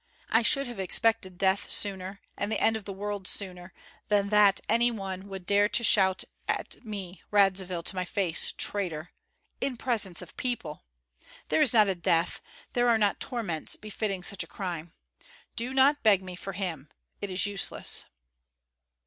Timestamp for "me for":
16.23-16.53